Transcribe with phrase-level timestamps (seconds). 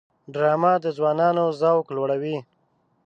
[0.33, 2.37] ډرامه د ځوانانو ذوق لوړوي